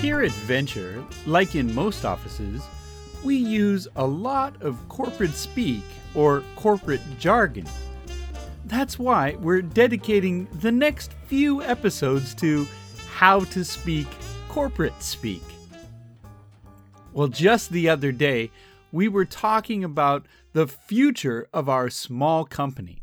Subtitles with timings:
[0.00, 2.62] Here at Venture, like in most offices,
[3.22, 5.84] we use a lot of corporate speak
[6.14, 7.66] or corporate jargon.
[8.64, 12.66] That's why we're dedicating the next few episodes to
[13.10, 14.06] how to speak
[14.48, 15.42] corporate speak.
[17.12, 18.50] Well, just the other day,
[18.92, 20.24] we were talking about
[20.54, 23.02] the future of our small company.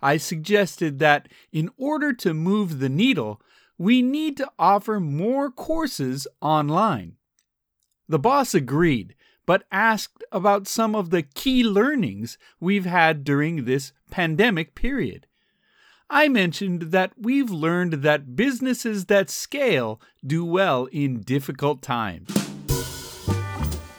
[0.00, 3.42] I suggested that in order to move the needle,
[3.82, 7.16] we need to offer more courses online.
[8.08, 13.92] The boss agreed, but asked about some of the key learnings we've had during this
[14.08, 15.26] pandemic period.
[16.08, 22.30] I mentioned that we've learned that businesses that scale do well in difficult times.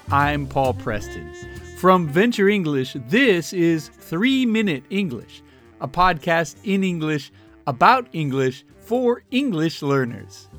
[0.09, 1.29] I'm Paul Preston.
[1.77, 5.43] From Venture English, this is 3 Minute English,
[5.81, 7.33] a podcast in English
[7.67, 10.49] about English for English learners.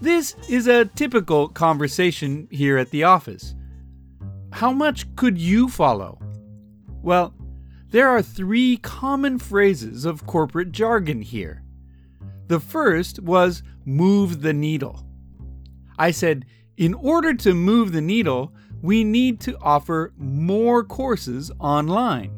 [0.00, 3.54] This is a typical conversation here at the office.
[4.52, 6.18] How much could you follow?
[7.02, 7.34] Well,
[7.90, 11.62] there are three common phrases of corporate jargon here.
[12.46, 15.04] The first was move the needle.
[15.98, 22.32] I said, in order to move the needle, we need to offer more courses online.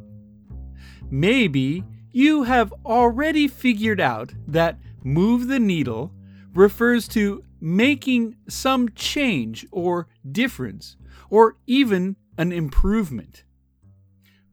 [1.10, 6.12] Maybe you have already figured out that move the needle
[6.54, 10.96] refers to making some change or difference,
[11.30, 13.44] or even an improvement.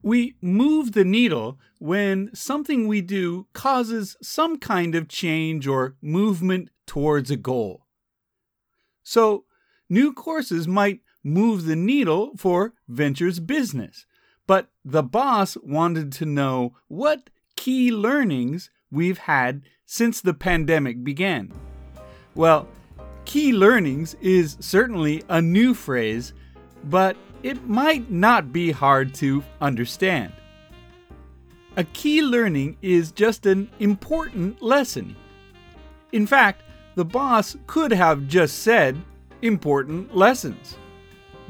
[0.01, 6.69] We move the needle when something we do causes some kind of change or movement
[6.85, 7.85] towards a goal.
[9.03, 9.45] So,
[9.89, 14.05] new courses might move the needle for Venture's business,
[14.47, 21.51] but the boss wanted to know what key learnings we've had since the pandemic began.
[22.33, 22.69] Well,
[23.25, 26.31] key learnings is certainly a new phrase,
[26.85, 30.31] but it might not be hard to understand.
[31.75, 35.17] A key learning is just an important lesson.
[36.13, 36.63] In fact,
[36.95, 38.95] the boss could have just said
[39.41, 40.77] important lessons.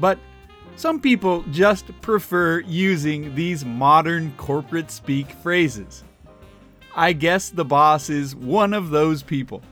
[0.00, 0.18] But
[0.76, 6.04] some people just prefer using these modern corporate speak phrases.
[6.94, 9.62] I guess the boss is one of those people.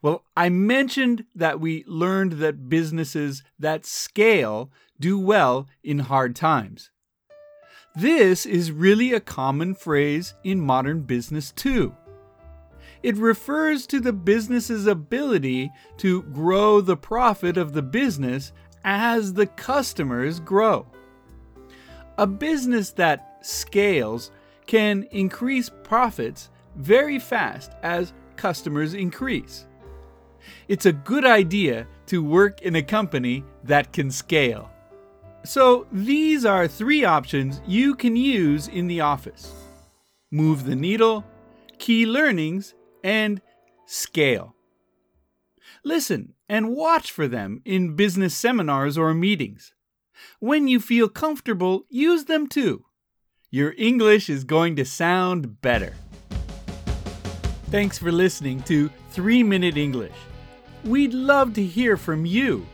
[0.00, 6.90] Well, I mentioned that we learned that businesses that scale do well in hard times.
[7.96, 11.96] This is really a common phrase in modern business, too.
[13.02, 18.52] It refers to the business's ability to grow the profit of the business
[18.90, 20.86] as the customers grow.
[22.16, 24.30] A business that scales
[24.66, 29.66] can increase profits very fast as customers increase.
[30.68, 34.70] It's a good idea to work in a company that can scale.
[35.44, 39.52] So, these are three options you can use in the office
[40.30, 41.24] move the needle,
[41.78, 42.74] key learnings,
[43.04, 43.42] and
[43.84, 44.54] scale.
[45.84, 49.74] Listen and watch for them in business seminars or meetings.
[50.40, 52.84] When you feel comfortable, use them too.
[53.50, 55.94] Your English is going to sound better.
[57.70, 60.16] Thanks for listening to 3 Minute English.
[60.84, 62.66] We'd love to hear from you.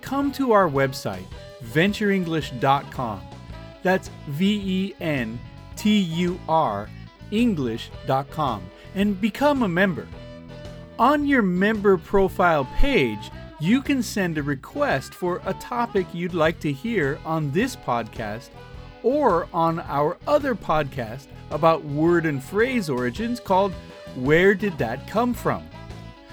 [0.00, 1.26] Come to our website,
[1.62, 3.20] ventureenglish.com.
[3.82, 5.38] That's V E N
[5.76, 6.88] T U R
[7.30, 8.62] English.com
[8.94, 10.06] and become a member.
[10.98, 16.58] On your member profile page, you can send a request for a topic you'd like
[16.58, 18.48] to hear on this podcast
[19.04, 23.72] or on our other podcast about word and phrase origins called
[24.16, 25.68] Where Did That Come From?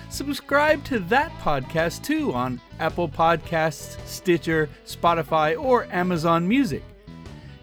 [0.10, 6.82] Subscribe to that podcast too on Apple Podcasts, Stitcher, Spotify, or Amazon Music.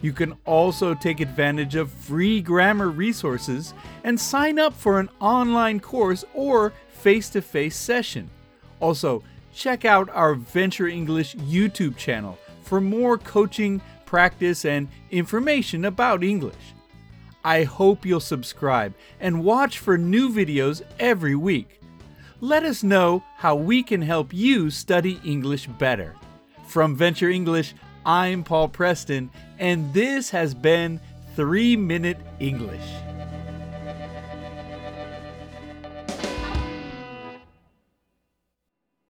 [0.02, 3.72] You can also take advantage of free grammar resources
[4.04, 8.28] and sign up for an online course or face to face session.
[8.80, 9.22] Also,
[9.54, 16.74] check out our Venture English YouTube channel for more coaching, practice, and information about English.
[17.44, 21.80] I hope you'll subscribe and watch for new videos every week.
[22.40, 26.16] Let us know how we can help you study English better.
[26.66, 31.00] From Venture English, I'm Paul Preston, and this has been
[31.36, 32.82] 3 Minute English.